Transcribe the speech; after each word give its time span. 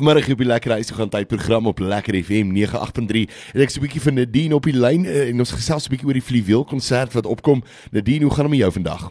vanmiddag 0.00 0.32
op 0.32 0.40
die 0.40 0.46
Lekker 0.46 0.70
Huis 0.70 0.90
gaan 0.96 1.10
tyd 1.12 1.28
program 1.28 1.66
op 1.66 1.78
Lekker 1.78 2.16
FM 2.24 2.48
98.3 2.56 3.24
en 3.54 3.60
ek 3.64 3.70
so 3.72 3.80
'n 3.80 3.84
bietjie 3.84 4.04
van 4.06 4.16
Nadine 4.16 4.54
op 4.56 4.64
die 4.64 4.78
lyn 4.84 5.04
uh, 5.04 5.28
en 5.28 5.42
ons 5.44 5.52
gesels 5.52 5.84
'n 5.84 5.92
bietjie 5.92 6.08
oor 6.08 6.18
die 6.20 6.28
Fluweel 6.28 6.64
konsert 6.64 7.12
wat 7.12 7.26
opkom. 7.26 7.60
Nadine, 7.92 8.24
hoe 8.24 8.34
gaan 8.34 8.48
dit 8.48 8.54
met 8.54 8.62
jou 8.64 8.72
vandag? 8.72 9.02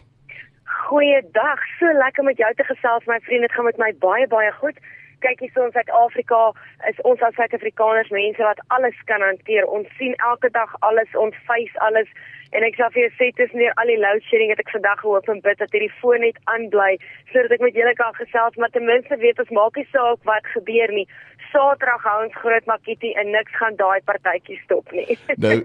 Goeiedag. 0.88 1.60
So 1.78 1.86
lekker 2.04 2.24
met 2.24 2.36
jou 2.42 2.54
te 2.54 2.64
gesels, 2.64 3.04
my 3.06 3.20
vriend. 3.22 3.40
Dit 3.40 3.52
gaan 3.52 3.64
met 3.64 3.78
my 3.78 3.92
baie 3.98 4.26
baie 4.26 4.52
goed. 4.52 4.76
Kyk 5.18 5.38
hier 5.40 5.50
so 5.54 5.64
in 5.64 5.70
Suid-Afrika 5.70 6.42
is 6.90 7.00
ons 7.00 7.20
as 7.20 7.34
Suid-Afrikaners 7.34 8.10
mense 8.10 8.42
wat 8.42 8.60
alles 8.66 8.98
kan 9.04 9.22
hanteer. 9.22 9.64
Ons 9.66 9.88
sien 9.98 10.14
elke 10.14 10.50
dag 10.50 10.70
alles, 10.78 11.10
ons 11.14 11.36
face 11.46 11.78
alles. 11.78 12.08
En 12.50 12.64
ek 12.66 12.74
sê 12.74 12.86
vir 12.90 13.04
jou 13.04 13.10
sê 13.14 13.26
tussen 13.38 13.62
hier 13.62 13.74
al 13.78 13.90
die 13.92 13.98
load 14.00 14.24
shedding 14.26 14.50
het 14.50 14.62
ek 14.62 14.72
vandag 14.74 14.98
gehoop 15.04 15.28
en 15.30 15.42
bid 15.44 15.60
dat 15.62 15.74
hierdie 15.74 15.92
foon 16.00 16.24
net 16.24 16.38
aanbly 16.50 16.96
sodat 17.30 17.54
ek 17.54 17.62
met 17.62 17.76
julle 17.78 17.92
kan 17.98 18.16
gesels, 18.18 18.56
maar 18.58 18.72
ten 18.74 18.88
minste 18.88 19.18
weet 19.22 19.38
ons 19.42 19.52
maak 19.54 19.78
nie 19.78 19.86
saak 19.92 20.26
wat 20.26 20.50
gebeur 20.56 20.90
nie. 20.96 21.06
Saterdag 21.52 22.02
hou 22.06 22.16
ons 22.24 22.36
groot 22.42 22.66
makietie 22.66 23.12
en 23.22 23.30
niks 23.30 23.54
gaan 23.58 23.78
daai 23.78 24.02
partytjie 24.06 24.58
stop 24.64 24.90
nie. 24.94 25.14
nou, 25.44 25.56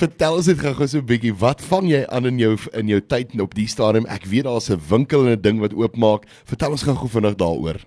vertel 0.00 0.40
ons 0.40 0.48
net 0.48 0.64
gou 0.64 0.74
so 0.80 1.04
'n 1.04 1.08
bietjie, 1.12 1.36
wat 1.44 1.60
vang 1.68 1.92
jy 1.92 2.02
aan 2.08 2.32
in 2.32 2.40
jou 2.40 2.56
in 2.72 2.88
jou 2.88 3.00
tyd 3.04 3.36
op 3.40 3.52
die 3.60 3.68
stadium? 3.68 4.08
Ek 4.08 4.24
weet 4.24 4.48
daar's 4.48 4.72
'n 4.72 4.80
winkel 4.88 5.28
en 5.28 5.36
'n 5.36 5.44
ding 5.44 5.60
wat 5.60 5.76
oopmaak. 5.76 6.24
Vertel 6.48 6.72
ons 6.72 6.88
gou 6.88 6.96
vinnig 6.96 7.36
daaroor. 7.36 7.84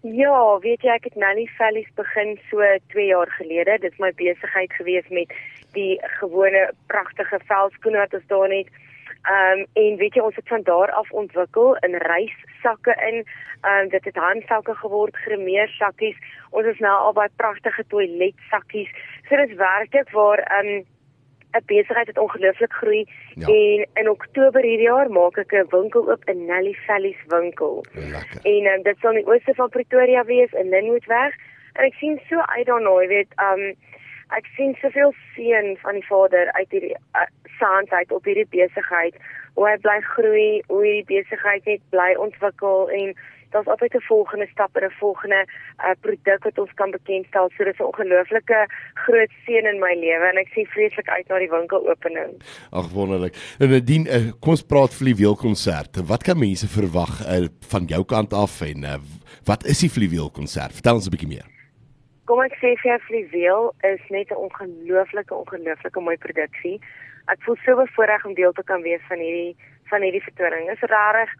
Ja, 0.00 0.58
weet 0.64 0.80
jy 0.80 0.88
ek 0.96 1.04
het 1.04 1.16
Nanny 1.20 1.44
Valleys 1.58 1.88
begin 2.00 2.38
so 2.48 2.64
2 2.96 3.06
jaar 3.12 3.28
gelede. 3.36 3.76
Dit 3.84 3.92
is 3.92 3.98
my 4.00 4.12
besigheid 4.16 4.72
gewees 4.72 5.04
met 5.12 5.28
die 5.72 5.98
gewone 6.20 6.70
pragtige 6.86 7.40
velskoene 7.46 7.98
wat 7.98 8.14
ons 8.14 8.26
daar 8.26 8.50
het. 8.50 8.70
Ehm 9.20 9.58
um, 9.58 9.66
en 9.72 9.96
weet 9.96 10.14
jy 10.14 10.22
ons 10.24 10.36
het 10.36 10.48
van 10.48 10.62
daar 10.62 10.90
af 10.90 11.10
ontwikkel 11.10 11.76
in 11.86 11.94
reissakke 11.94 12.94
in. 13.08 13.24
Ehm 13.60 13.82
um, 13.82 13.88
dit 13.88 14.04
het 14.04 14.16
handsakke 14.16 14.74
geword, 14.74 15.16
gremeer 15.16 15.68
sakkies. 15.68 16.16
Ons 16.50 16.66
is 16.66 16.78
nou 16.78 16.96
al 16.98 17.12
by 17.12 17.26
pragtige 17.36 17.84
toiletsakkies. 17.88 18.88
So 19.28 19.36
dis 19.36 19.56
werklik 19.56 20.10
waar 20.10 20.38
ehm 20.38 20.66
um, 20.66 20.86
'n 21.52 21.62
besigheid 21.66 22.06
het 22.06 22.18
ongelooflik 22.18 22.72
groei 22.72 23.04
ja. 23.34 23.46
en 23.46 23.88
in 23.94 24.10
Oktober 24.10 24.62
hierdie 24.62 24.86
jaar 24.86 25.10
maak 25.10 25.36
ek 25.36 25.52
'n 25.52 25.66
winkel 25.70 26.10
oop 26.10 26.24
in 26.24 26.44
Nelly 26.44 26.74
Valleys 26.86 27.22
winkel. 27.26 27.84
Lekker. 27.92 28.40
En 28.42 28.66
um, 28.72 28.82
dit 28.82 28.96
sal 28.98 29.10
in 29.10 29.22
die 29.24 29.32
ooste 29.32 29.54
van 29.54 29.68
Pretoria 29.68 30.24
wees 30.24 30.52
in 30.52 30.68
Linwoodweg 30.68 31.34
en 31.72 31.84
ek 31.84 31.94
sien 31.94 32.20
so 32.28 32.38
uit 32.38 32.66
daarna, 32.66 33.00
jy 33.02 33.08
weet, 33.08 33.32
um 33.36 33.74
ek 34.36 34.46
sien 34.56 34.76
soveel 34.80 35.12
seën 35.34 35.76
van 35.82 35.98
die 35.98 36.06
Vader 36.06 36.52
uit 36.52 36.70
hierdie 36.70 36.94
uh, 37.18 37.26
saand 37.58 37.90
uit 37.90 38.12
op 38.12 38.24
hierdie 38.24 38.48
besigheid 38.50 39.16
hoe 39.54 39.66
hy 39.68 39.76
bly 39.82 39.98
groei, 40.14 40.62
hoe 40.70 40.84
hierdie 40.84 41.20
besigheid 41.20 41.66
net 41.66 41.82
bly 41.90 42.14
ontwikkel 42.16 42.88
en 43.00 43.14
daar's 43.50 43.66
altyd 43.66 43.94
'n 43.94 44.00
volgende 44.00 44.46
stap 44.46 44.76
en 44.76 44.84
'n 44.84 44.90
volgende 44.90 45.46
uh, 45.78 45.90
produk 46.00 46.44
wat 46.44 46.58
ons 46.58 46.72
kan 46.74 46.90
bekendstel. 46.90 47.50
So 47.56 47.64
dis 47.64 47.78
'n 47.78 47.90
ongelooflike 47.90 48.60
groot 48.94 49.32
seën 49.44 49.66
in 49.72 49.78
my 49.78 49.94
lewe 49.94 50.26
en 50.30 50.36
ek 50.36 50.48
sien 50.54 50.66
vreeslik 50.66 51.08
uit 51.08 51.28
na 51.28 51.38
die 51.38 51.50
winkelopening. 51.50 52.42
Ag 52.70 52.88
wonderlik. 52.90 53.34
En 53.58 53.70
Nadine, 53.70 54.08
uh, 54.10 54.32
kom 54.40 54.50
ons 54.50 54.62
praat 54.62 54.94
Fluweel 54.94 55.36
konsert. 55.36 56.06
Wat 56.06 56.22
kan 56.22 56.38
mense 56.38 56.68
verwag 56.68 57.26
uh, 57.26 57.46
van 57.68 57.84
jou 57.84 58.04
kant 58.04 58.32
af 58.32 58.60
en 58.60 58.82
uh, 58.82 58.94
wat 59.44 59.64
is 59.64 59.78
die 59.78 59.90
Fluweel 59.90 60.30
konsert? 60.30 60.72
Vertel 60.72 60.94
ons 60.94 61.06
'n 61.06 61.10
bietjie 61.10 61.34
meer. 61.36 61.59
Kom 62.30 62.44
ek 62.44 62.52
sê 62.62 62.76
vir 62.78 62.86
jou 62.92 62.98
Fluweel 63.08 63.64
is 63.88 64.02
net 64.14 64.30
'n 64.30 64.38
ongelooflike 64.38 65.34
ongelooflike 65.34 66.00
mooi 66.00 66.16
produksie. 66.16 66.78
Ek 67.26 67.42
voel 67.42 67.56
so 67.64 67.74
bevoorreg 67.74 68.24
om 68.24 68.34
deel 68.34 68.52
te 68.52 68.62
kan 68.62 68.82
wees 68.82 69.02
van 69.08 69.18
hierdie 69.18 69.56
van 69.90 70.02
hierdie 70.06 70.22
vertoning. 70.22 70.68
Dit 70.68 70.78
is 70.82 70.90
regtig 70.92 71.30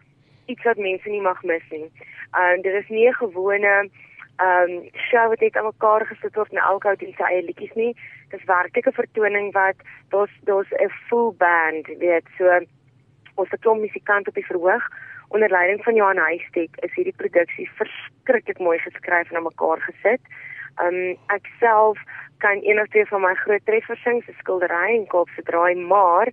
iets 0.51 0.63
wat 0.67 0.83
mense 0.87 1.09
nie 1.09 1.21
mag 1.21 1.39
mis 1.43 1.63
nie. 1.71 1.87
Ehm 2.35 2.57
um, 2.57 2.61
dit 2.61 2.75
is 2.81 2.89
nie 2.89 3.07
'n 3.07 3.21
gewone 3.23 3.73
ehm 3.77 4.71
um, 4.71 4.89
show 5.07 5.29
wat 5.29 5.39
net 5.39 5.55
aan 5.55 5.71
mekaar 5.71 6.05
gesit 6.11 6.35
word 6.35 6.51
en 6.51 6.57
elke 6.57 6.87
ou 6.87 6.95
doen 6.95 7.15
sy 7.17 7.23
eie 7.23 7.47
liedjies 7.47 7.75
nie. 7.75 7.95
Dis 8.31 8.43
werklik 8.51 8.87
'n 8.87 8.99
vertoning 9.01 9.53
wat 9.53 9.77
daar's 10.09 10.35
daar's 10.43 10.71
'n 10.71 10.91
full 11.07 11.31
band, 11.31 11.87
weet 12.03 12.27
so 12.37 12.59
ons 13.35 13.49
het 13.49 13.65
'n 13.65 13.79
musikant 13.79 14.27
op 14.27 14.35
die 14.35 14.49
verhoog 14.51 14.85
onder 15.29 15.49
leiding 15.49 15.83
van 15.83 15.95
Johan 15.95 16.17
Huystek 16.17 16.71
is 16.83 16.93
hierdie 16.95 17.15
produksie 17.15 17.69
verskriklik 17.79 18.59
mooi 18.59 18.79
geskryf 18.79 19.29
en 19.29 19.37
aan 19.37 19.43
mekaar 19.51 19.79
gesit. 19.79 20.19
Ehm 20.79 20.95
um, 20.95 21.17
ek 21.27 21.49
self 21.59 21.99
kan 22.37 22.59
een 22.63 22.79
of 22.81 22.87
twee 22.87 23.05
van 23.05 23.21
my 23.21 23.33
groot 23.43 23.65
treffers 23.65 24.01
sing, 24.01 24.23
se 24.23 24.33
skildery 24.39 24.95
en 24.95 25.07
Kaapse 25.07 25.43
draai, 25.49 25.75
maar 25.75 26.31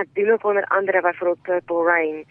ek 0.00 0.08
doen 0.14 0.30
ook 0.30 0.44
onder 0.44 0.64
andere 0.64 1.00
byvoorbeeld 1.00 1.42
Purple 1.42 1.84
Rain. 1.84 2.24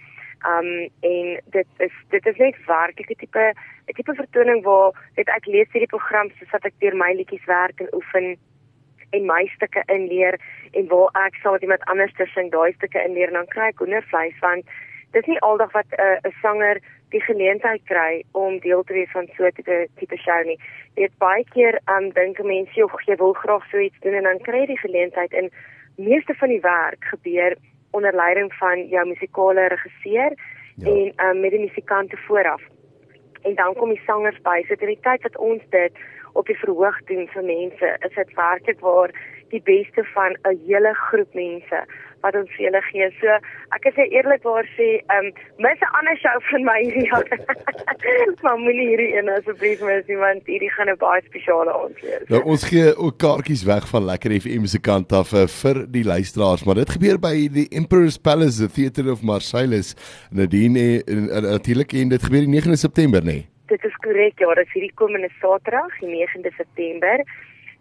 Um 0.48 0.90
en 1.00 1.42
dit 1.46 1.68
is 1.78 1.94
dit 2.10 2.26
is 2.26 2.38
net 2.38 2.66
werklik 2.66 3.10
'n 3.10 3.16
tipe 3.24 3.54
'n 3.88 3.94
tipe 3.94 4.14
vertoning 4.14 4.64
waar 4.64 4.92
dit 5.16 5.28
ek 5.28 5.46
lees 5.46 5.72
hierdie 5.72 5.94
program 5.96 6.30
soos 6.30 6.52
wat 6.52 6.66
ek 6.66 6.80
deur 6.80 6.96
my 6.96 7.14
liedjies 7.14 7.46
werk 7.46 7.80
en 7.80 7.94
oefen 7.94 8.38
en 9.10 9.26
my 9.26 9.46
stukke 9.56 9.84
inleer 9.86 10.40
en 10.72 10.88
waar 10.88 11.26
ek 11.26 11.36
saam 11.36 11.52
met 11.52 11.62
iemand 11.62 11.84
anders 11.84 12.14
sing 12.34 12.52
daai 12.52 12.74
stukke 12.74 13.04
inleer 13.04 13.28
en 13.28 13.40
dan 13.40 13.54
kry 13.56 13.68
ek 13.72 13.80
hoendervleis 13.80 14.40
want 14.40 14.66
dis 15.16 15.28
nie 15.32 15.40
aldag 15.40 15.72
wat 15.72 15.90
'n 15.92 16.02
uh, 16.02 16.30
'n 16.30 16.36
sanger 16.42 16.82
die 17.16 17.22
geleentheid 17.22 17.82
kry 17.92 18.24
om 18.32 18.60
deel 18.60 18.84
te 18.84 18.94
wees 18.94 19.12
van 19.12 19.28
so 19.36 19.46
'n 19.46 19.56
tipe 19.58 19.88
tipe 20.00 20.18
show 20.18 20.42
nie. 20.46 20.60
Dit 20.96 21.12
baie 21.18 21.46
keer 21.56 21.80
um 21.96 22.10
dink 22.10 22.44
mense 22.44 22.76
jy 22.76 23.16
wil 23.16 23.34
graag 23.34 23.66
so 23.72 23.78
iets 23.78 24.00
doen 24.00 24.14
en 24.14 24.24
dan 24.24 24.40
kry 24.48 24.60
jy 24.60 24.66
die 24.74 24.86
geleentheid 24.88 25.34
en 25.34 25.50
meeste 25.98 26.34
van 26.34 26.50
die 26.50 26.62
werk 26.62 27.04
gebeur 27.14 27.56
onder 27.92 28.16
leiding 28.16 28.54
van 28.54 28.88
jou 28.88 29.06
musikale 29.08 29.68
regisseur 29.68 30.34
ja. 30.76 30.90
en 30.92 31.14
um, 31.26 31.40
met 31.40 31.52
die 31.52 31.60
musikante 31.60 32.18
vooraf. 32.18 32.62
En 33.42 33.56
dan 33.56 33.74
kom 33.74 33.90
die 33.90 34.02
sangers 34.06 34.42
by. 34.42 34.62
So 34.62 34.76
dit 34.76 34.82
is 34.82 34.96
die 34.96 35.04
tyd 35.08 35.22
wat 35.22 35.38
ons 35.38 35.64
dit 35.70 35.94
op 36.34 36.46
die 36.46 36.58
verhoog 36.60 36.98
doen 37.06 37.28
vir 37.28 37.44
mense. 37.44 37.98
Is 38.08 38.16
dit 38.16 38.34
werklik 38.36 38.80
waar 38.80 39.14
die 39.54 39.62
beste 39.62 40.04
van 40.14 40.36
'n 40.44 40.60
hele 40.68 40.94
groep 40.94 41.34
mense 41.34 41.80
wat 42.26 42.36
ons 42.36 42.50
vir 42.56 42.66
julle 42.66 42.82
gee. 42.90 43.08
So 43.20 43.38
ek 43.78 43.86
is 43.90 43.98
eerlikwaar 44.04 44.68
sê, 44.78 44.88
ehm 45.14 45.26
um, 45.26 45.32
mis 45.66 45.80
'n 45.82 45.94
ander 46.00 46.18
show 46.18 46.36
van 46.50 46.64
my 46.70 46.78
hierdie 46.82 47.08
jaar. 47.12 47.28
maar 48.44 48.58
moenie 48.58 48.88
hierdie 48.92 49.12
een 49.18 49.30
asseblief 49.30 49.82
mis 49.82 50.08
nie 50.08 50.18
want 50.18 50.46
hierdie 50.46 50.72
gaan 50.78 50.90
'n 50.90 50.98
baie 50.98 51.22
spesiale 51.26 51.74
aand 51.74 52.02
wees. 52.02 52.28
Nou 52.30 52.44
ons 52.44 52.68
gee 52.72 52.96
ook 52.98 53.18
kaartjies 53.18 53.64
weg 53.64 53.88
van 53.94 54.06
Lekker 54.06 54.32
FM 54.42 54.66
se 54.66 54.80
kant 54.80 55.12
af 55.12 55.34
uh, 55.34 55.48
vir 55.62 55.86
die 55.98 56.06
luisteraars, 56.06 56.66
maar 56.66 56.76
dit 56.76 56.96
gebeur 56.98 57.20
by 57.20 57.36
die 57.60 57.68
Emperor's 57.72 58.18
Palace, 58.18 58.58
the 58.62 58.70
Theatre 58.70 59.12
of 59.12 59.22
Marseilles. 59.22 59.96
Nadine 60.32 61.04
natuurlik 61.56 61.94
en 61.94 62.10
dit 62.10 62.24
gebeur 62.24 62.46
die 62.46 62.56
9de 62.62 62.80
September, 62.88 63.22
nê? 63.22 63.26
Nee? 63.26 63.50
Dit 63.66 63.84
is 63.84 63.96
korrek, 64.06 64.40
ja, 64.40 64.54
dit 64.54 64.68
is 64.68 64.74
hierdie 64.74 64.94
komende 64.94 65.30
Saterdag, 65.42 65.94
die 66.00 66.12
9de 66.14 66.52
September. 66.54 67.24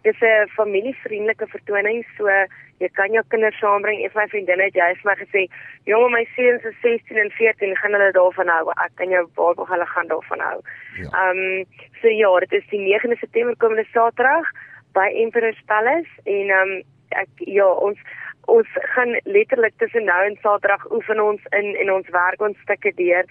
Dis 0.05 0.21
'n 0.21 0.47
familievriendelike 0.53 1.47
vertoning, 1.49 2.05
so 2.17 2.29
jy 2.77 2.89
kan 2.93 3.11
jou 3.11 3.23
kinders 3.27 3.57
saambring. 3.59 3.99
Een 3.99 4.11
van 4.13 4.21
my 4.21 4.29
vriendinne 4.29 4.63
het 4.63 4.77
jy 4.77 4.89
vir 5.01 5.09
my 5.11 5.15
gesê, 5.23 5.41
"Jonge, 5.85 6.09
my 6.09 6.25
seuns 6.35 6.63
is 6.63 6.75
16 6.81 7.17
en 7.17 7.31
14, 7.31 7.75
gaan 7.77 7.91
hulle 7.91 8.11
daarvan 8.11 8.47
hou." 8.47 8.69
Ek 8.85 8.91
kan 8.95 9.09
jou 9.09 9.27
waarborg 9.35 9.69
hulle 9.69 9.85
gaan 9.85 10.07
daarvan 10.07 10.39
hou. 10.39 10.59
Ja. 10.97 11.09
Ehm 11.09 11.39
ja. 11.41 11.59
um, 11.59 11.65
so 12.01 12.07
ja, 12.07 12.39
dit 12.39 12.53
is 12.53 12.67
die 12.69 12.79
9de 12.79 13.17
September 13.17 13.55
komende 13.57 13.85
Saterdag 13.91 14.45
by 14.93 15.07
Emperor's 15.23 15.61
Palace 15.65 16.11
en 16.23 16.49
ehm 16.49 16.69
um, 16.69 16.83
ek 17.09 17.29
ja, 17.37 17.67
ons 17.67 17.99
ons 18.45 18.67
gaan 18.93 19.19
letterlik 19.23 19.73
tussen 19.77 20.05
nou 20.05 20.25
en 20.25 20.37
Saterdag 20.41 20.91
oefen 20.91 21.19
ons 21.19 21.41
in 21.49 21.75
en 21.75 21.91
ons 21.91 22.09
werk 22.09 22.41
ons 22.41 22.57
stukke 22.61 22.91
deur 22.95 23.25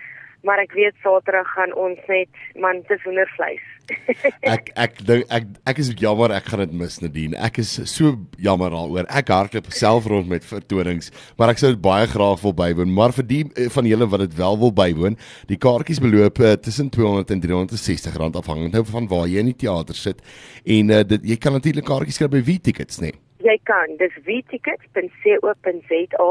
maar 0.44 0.60
ek 0.62 0.74
weet 0.76 0.96
Saterdag 1.02 1.48
gaan 1.56 1.72
ons 1.80 2.00
net 2.10 2.44
man 2.60 2.82
dis 2.88 3.02
hoendervleis. 3.06 3.62
ek 4.54 4.70
ek 4.80 5.00
dink 5.04 5.28
ek 5.32 5.48
ek 5.68 5.80
is 5.82 5.90
jammer 6.00 6.32
ek 6.36 6.46
gaan 6.52 6.62
dit 6.64 6.74
mis 6.80 6.98
Nadine. 7.02 7.38
Ek 7.48 7.58
is 7.62 7.72
so 7.90 8.14
jammer 8.40 8.72
daaroor. 8.72 9.08
Ek 9.08 9.32
hardloop 9.32 9.70
self 9.74 10.08
rond 10.10 10.28
met 10.30 10.46
vertonings, 10.48 11.10
maar 11.40 11.52
ek 11.52 11.60
sou 11.60 11.72
dit 11.74 11.82
baie 11.84 12.06
graag 12.10 12.40
wil 12.44 12.56
bywoon. 12.60 12.92
Maar 12.96 13.16
vir 13.18 13.28
die 13.32 13.42
eh, 13.56 13.68
van 13.74 13.88
julle 13.88 14.08
wat 14.12 14.26
dit 14.26 14.38
wel 14.40 14.60
wil 14.62 14.74
bywoon, 14.84 15.18
die 15.50 15.60
kaartjies 15.60 16.02
beloop 16.04 16.40
uh, 16.44 16.54
tussen 16.60 16.90
200 16.92 17.34
en 17.34 17.44
360 17.44 18.20
rand 18.20 18.40
afhangend 18.40 18.76
nou 18.76 18.84
van 18.88 19.10
waar 19.10 19.28
jy 19.30 19.44
in 19.44 19.52
die 19.52 19.60
teater 19.66 19.98
sit. 19.98 20.24
En 20.64 20.92
uh, 20.92 21.04
dit 21.14 21.30
jy 21.34 21.40
kan 21.40 21.56
natuurlik 21.56 21.88
kaartjies 21.88 22.20
kry 22.20 22.30
by 22.32 22.42
Vtickets, 22.44 23.00
né? 23.02 23.12
Nee? 23.12 23.20
Jy 23.44 23.58
kan. 23.68 23.92
Dis 24.00 24.14
vtickets.co.za. 24.24 26.30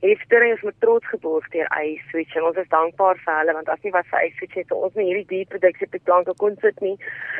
En 0.00 0.08
die 0.08 0.16
vertoning 0.16 0.52
is 0.56 0.62
met 0.62 0.74
trots 0.78 1.08
geborg 1.08 1.48
deur 1.52 1.68
iSwitch 1.82 2.36
en 2.36 2.46
ons 2.48 2.56
is 2.56 2.68
dankbaar 2.72 3.18
vir 3.24 3.34
hulle 3.38 3.54
want 3.58 3.68
as 3.68 3.82
nie 3.84 3.92
was 3.92 4.06
vir 4.12 4.22
iSwitch 4.28 4.56
het 4.56 4.72
ons 4.72 4.94
nie 4.96 5.08
hierdie 5.10 5.26
diep 5.32 5.50
produksie 5.52 5.88
op 5.88 5.96
die 5.96 6.06
planke 6.08 6.34
kon 6.40 6.56
sit 6.62 6.80
nie. 6.80 6.96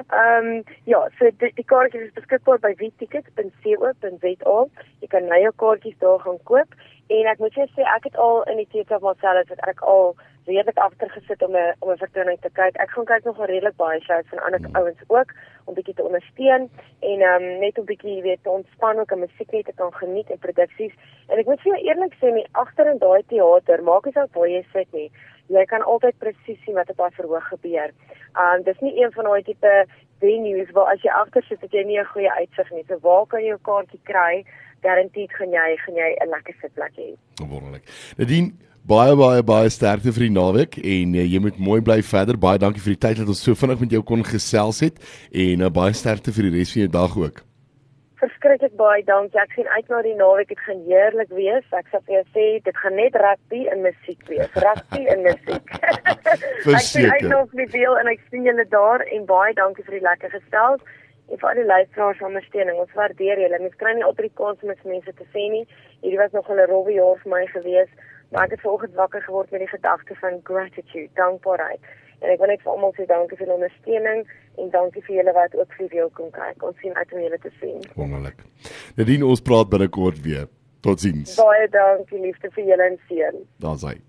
Ehm 0.09 0.51
um, 0.51 0.63
ja, 0.93 1.01
so 1.19 1.31
die, 1.43 1.53
die 1.57 1.69
kaartjies 1.73 2.11
is 2.11 2.17
beskikbaar 2.19 2.61
by 2.67 2.75
vtickets.co.za. 2.83 4.59
Jy 5.01 5.09
kan 5.15 5.31
nou 5.33 5.41
jou 5.41 5.55
kaartjies 5.65 5.97
daar 6.05 6.21
gaan 6.27 6.43
koop 6.53 6.77
en 7.17 7.31
ek 7.33 7.41
moet 7.43 7.57
jou 7.57 7.67
sê 7.73 7.87
ek 7.97 8.11
het 8.11 8.21
al 8.27 8.43
in 8.53 8.61
die 8.61 8.69
theater 8.75 9.01
van 9.01 9.17
myself 9.17 9.55
het 9.55 9.65
ek 9.73 9.81
al 9.95 10.13
redelik 10.51 10.79
agter 10.79 11.11
gesit 11.17 11.43
om 11.47 11.55
'n 11.57 11.75
om 11.79 11.91
'n 11.91 12.03
vertoning 12.05 12.39
te 12.41 12.51
kyk. 12.61 12.77
Ek 12.77 12.91
gaan 12.91 13.05
kyk 13.13 13.25
nog 13.25 13.47
redelik 13.47 13.77
baie 13.77 14.01
shows 14.01 14.29
van 14.33 14.43
ander 14.45 14.61
hmm. 14.61 14.77
ouens 14.77 15.03
ook 15.07 15.31
om 15.65 15.75
bietjie 15.75 15.95
te 15.95 16.07
ondersteun 16.09 16.69
en 17.11 17.19
ehm 17.21 17.43
um, 17.43 17.59
net 17.65 17.79
'n 17.79 17.91
bietjie 17.93 18.23
weet 18.23 18.43
te 18.43 18.51
ontspan 18.51 18.99
ook 18.99 19.11
en 19.11 19.19
musiek 19.19 19.51
net 19.51 19.65
te 19.65 19.73
kan 19.73 19.93
geniet 19.95 20.31
en 20.31 20.39
produksies. 20.39 20.95
En 21.29 21.39
ek 21.39 21.47
moet 21.47 21.61
vir 21.61 21.73
jou 21.73 21.81
eerlik 21.87 22.15
sê, 22.15 22.33
nie 22.35 22.49
agter 22.53 22.87
in 22.87 22.99
daai 22.99 23.23
teater, 23.27 23.83
maak 23.83 24.05
nie 24.05 24.13
saak 24.13 24.35
waar 24.35 24.49
jy 24.49 24.65
sit 24.73 24.93
nie, 24.93 25.11
jy 25.47 25.65
kan 25.65 25.83
altyd 25.83 26.19
presies 26.19 26.63
sien 26.65 26.75
wat 26.75 26.91
op 26.91 26.97
daai 26.97 27.11
verhoog 27.11 27.49
gebeur. 27.49 27.91
Ehm 28.35 28.57
um, 28.57 28.63
dis 28.63 28.81
nie 28.81 29.03
een 29.03 29.13
van 29.13 29.25
daai 29.25 29.43
tipe 29.43 29.87
venues 30.21 30.71
waar 30.77 30.93
as 30.95 31.03
jy 31.03 31.11
agter 31.11 31.43
sit 31.49 31.61
het 31.61 31.73
jy 31.73 31.85
nie 31.85 32.01
'n 32.01 32.13
goeie 32.13 32.33
uitsig 32.33 32.71
nie. 32.71 32.85
So 32.89 32.99
waar 32.99 33.27
kan 33.27 33.41
jy 33.41 33.49
jou 33.49 33.61
kaartjie 33.63 34.01
kry? 34.03 34.45
Garandeerd 34.83 35.33
gaan 35.33 35.53
jy 35.53 35.77
gaan 35.77 35.95
jy 35.95 36.11
'n 36.21 36.29
lekker 36.29 36.55
sitplek 36.61 36.95
hê. 36.97 37.09
Wonderlik. 37.49 37.85
Nadien 38.17 38.59
baie 38.89 39.17
baie 39.17 39.43
baie 39.43 39.69
sterkte 39.71 40.13
vir 40.17 40.27
die 40.27 40.33
naweek 40.35 40.79
en 40.81 41.15
uh, 41.15 41.27
jy 41.27 41.41
moet 41.43 41.59
mooi 41.61 41.81
bly 41.85 42.01
verder. 42.07 42.39
Baie 42.41 42.59
dankie 42.59 42.83
vir 42.83 42.97
die 42.97 43.03
tyd 43.07 43.21
dat 43.21 43.29
ons 43.29 43.43
so 43.45 43.55
vinnig 43.55 43.81
met 43.85 43.95
jou 43.97 44.03
kon 44.07 44.25
gesels 44.25 44.81
het 44.85 44.99
en 45.33 45.67
uh, 45.67 45.71
baie 45.71 45.95
sterkte 45.97 46.33
vir 46.33 46.49
die 46.49 46.59
res 46.59 46.73
van 46.75 46.87
jou 46.87 46.93
dag 46.97 47.17
ook. 47.17 47.43
Verskriklik 48.21 48.75
baie 48.77 49.03
dankie. 49.09 49.41
Ek 49.41 49.53
sien 49.57 49.69
uit 49.69 49.93
na 49.93 50.03
die 50.05 50.15
naweek. 50.17 50.51
Dit 50.53 50.61
gaan 50.67 50.81
heerlik 50.89 51.31
wees. 51.33 51.65
Ek 51.77 51.89
sal 51.93 52.03
vir 52.07 52.19
jou 52.19 52.25
sê 52.37 52.47
dit 52.67 52.81
gaan 52.83 52.97
net 53.01 53.17
rugby 53.17 53.63
en 53.73 53.85
musiek 53.87 54.25
wees. 54.29 54.51
Rugby 54.61 55.07
en 55.15 55.25
musiek. 55.25 55.77
ek 56.77 56.85
sien 56.85 57.09
uit 57.09 57.29
na 57.31 57.45
die 57.63 57.71
deel 57.73 57.97
en 58.01 58.13
ek 58.13 58.25
sien 58.29 58.45
julle 58.49 58.67
daar 58.73 59.05
en 59.07 59.25
baie 59.29 59.57
dankie 59.57 59.87
vir 59.89 60.01
die 60.01 60.05
lekker 60.09 60.37
gesels 60.37 60.85
en 61.31 61.39
vir 61.41 61.49
al 61.49 61.61
die 61.63 61.67
luisteraars 61.71 62.23
ondersteuning. 62.29 62.81
Ons 62.85 62.93
waardeer 62.99 63.41
julle. 63.41 63.63
Mens 63.65 63.81
kry 63.81 63.97
nie 63.97 64.05
altyd 64.05 64.29
die 64.29 64.39
kans 64.43 64.65
om 64.67 64.73
mense 64.93 65.17
te 65.17 65.29
sê 65.33 65.49
nie. 65.53 65.65
Hierdie 66.05 66.21
was 66.21 66.37
nog 66.37 66.51
'n 66.51 66.69
rowwe 66.69 66.93
jaar 66.93 67.17
vir 67.25 67.33
my 67.33 67.45
gewees, 67.57 67.89
maar 68.31 68.45
ek 68.45 68.57
het 68.57 68.65
vanoggend 68.67 68.95
wakker 68.95 69.23
geword 69.23 69.51
met 69.51 69.65
die 69.65 69.73
gedagte 69.73 70.15
van 70.23 70.41
gratitude, 70.43 71.11
dankbaarheid. 71.15 71.81
En 72.21 72.31
ek 72.35 72.43
wil 72.43 72.53
net 72.53 72.63
vir 72.65 72.73
almal 72.73 72.95
sê 72.97 73.07
dankie 73.09 73.39
vir 73.39 73.49
die 73.49 73.57
ondersteuning 73.57 74.23
en 74.61 74.73
dankie 74.75 75.03
vir 75.07 75.17
julle 75.21 75.35
wat 75.37 75.57
ook 75.57 75.77
vir 75.79 75.89
wil 75.95 76.11
kom 76.19 76.31
kyk. 76.35 76.63
Ons 76.63 76.81
sien 76.85 76.97
uit 76.97 77.13
om 77.17 77.25
julle 77.25 77.41
te 77.41 77.53
sien. 77.61 77.81
Wonderlik. 77.97 78.45
Nadien 79.01 79.25
ons 79.25 79.45
praat 79.45 79.73
binnekort 79.73 80.21
weer. 80.27 80.49
Totsiens. 80.85 81.35
Baie 81.37 81.69
dankie 81.73 82.21
liefde 82.21 82.53
vir 82.57 82.73
julle 82.73 82.93
en 82.93 83.01
seën. 83.09 83.43
Daar's 83.61 83.85
hy. 83.85 84.01